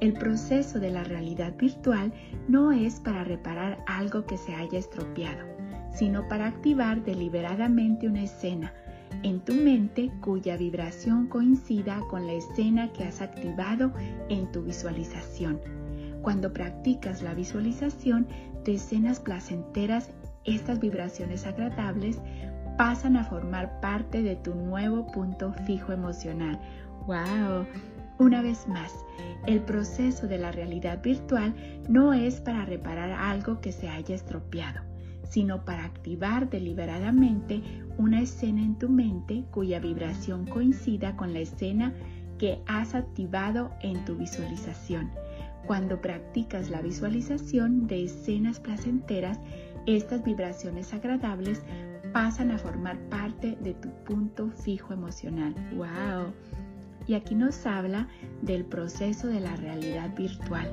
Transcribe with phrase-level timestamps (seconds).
[0.00, 2.12] el proceso de la realidad virtual
[2.48, 5.44] no es para reparar algo que se haya estropeado,
[5.92, 8.72] sino para activar deliberadamente una escena
[9.22, 13.92] en tu mente cuya vibración coincida con la escena que has activado
[14.28, 15.60] en tu visualización.
[16.22, 18.26] Cuando practicas la visualización
[18.64, 20.10] de escenas placenteras,
[20.44, 22.18] estas vibraciones agradables
[22.76, 26.58] pasan a formar parte de tu nuevo punto fijo emocional.
[27.06, 27.66] ¡Wow!
[28.18, 29.04] Una vez más,
[29.46, 31.54] el proceso de la realidad virtual
[31.88, 34.82] no es para reparar algo que se haya estropeado,
[35.28, 37.62] sino para activar deliberadamente
[37.98, 41.92] una escena en tu mente cuya vibración coincida con la escena
[42.38, 45.10] que has activado en tu visualización.
[45.66, 49.40] Cuando practicas la visualización de escenas placenteras,
[49.86, 51.62] estas vibraciones agradables
[52.12, 55.54] pasan a formar parte de tu punto fijo emocional.
[55.74, 56.32] ¡Wow!
[57.06, 58.08] Y aquí nos habla
[58.42, 60.72] del proceso de la realidad virtual.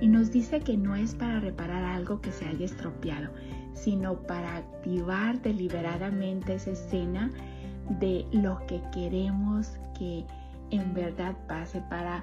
[0.00, 3.30] Y nos dice que no es para reparar algo que se haya estropeado,
[3.74, 7.30] sino para activar deliberadamente esa escena
[7.98, 10.24] de lo que queremos que
[10.70, 12.22] en verdad pase, para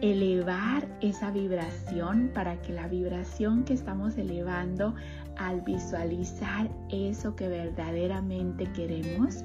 [0.00, 4.94] elevar esa vibración, para que la vibración que estamos elevando
[5.36, 9.44] al visualizar eso que verdaderamente queremos,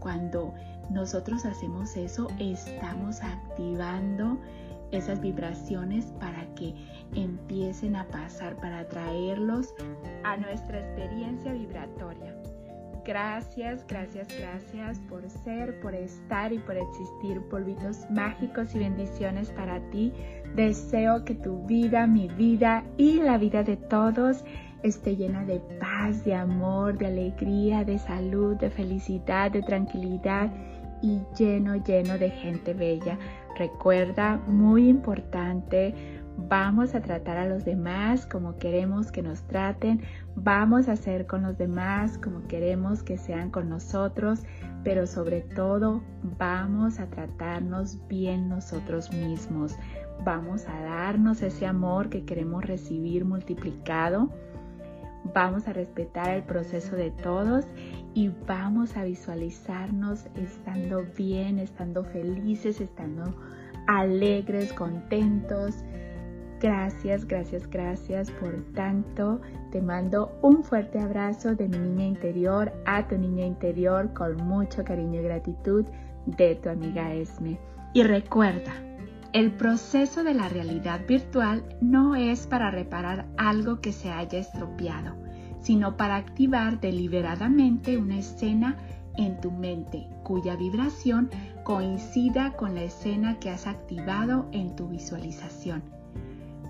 [0.00, 0.54] cuando
[0.90, 4.38] nosotros hacemos eso, estamos activando
[4.90, 6.74] esas vibraciones para que
[7.14, 9.72] empiecen a pasar, para traerlos
[10.24, 12.34] a nuestra experiencia vibratoria.
[13.04, 17.40] Gracias, gracias, gracias por ser, por estar y por existir.
[17.48, 20.12] Polvitos mágicos y bendiciones para ti.
[20.54, 24.44] Deseo que tu vida, mi vida y la vida de todos
[24.82, 30.50] esté llena de paz, de amor, de alegría, de salud, de felicidad, de tranquilidad
[31.02, 33.18] y lleno, lleno de gente bella.
[33.56, 35.94] Recuerda, muy importante,
[36.36, 40.02] vamos a tratar a los demás como queremos que nos traten,
[40.36, 44.44] vamos a ser con los demás como queremos que sean con nosotros,
[44.84, 46.02] pero sobre todo
[46.38, 49.76] vamos a tratarnos bien nosotros mismos.
[50.24, 54.30] Vamos a darnos ese amor que queremos recibir multiplicado
[55.34, 57.66] Vamos a respetar el proceso de todos
[58.14, 63.34] y vamos a visualizarnos estando bien, estando felices, estando
[63.86, 65.74] alegres, contentos.
[66.60, 69.40] Gracias, gracias, gracias por tanto.
[69.70, 74.84] Te mando un fuerte abrazo de mi niña interior a tu niña interior con mucho
[74.84, 75.86] cariño y gratitud
[76.26, 77.58] de tu amiga Esme.
[77.94, 78.72] Y recuerda,
[79.32, 85.14] el proceso de la realidad virtual no es para reparar algo que se haya estropeado,
[85.60, 88.76] sino para activar deliberadamente una escena
[89.16, 91.30] en tu mente cuya vibración
[91.64, 95.82] coincida con la escena que has activado en tu visualización.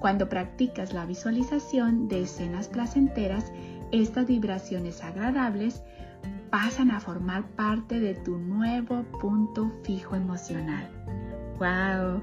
[0.01, 3.53] Cuando practicas la visualización de escenas placenteras,
[3.93, 5.83] estas vibraciones agradables
[6.51, 10.89] pasan a formar parte de tu nuevo punto fijo emocional.
[11.59, 12.23] ¡Wow!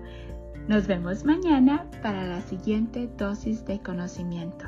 [0.68, 4.66] Nos vemos mañana para la siguiente dosis de conocimiento.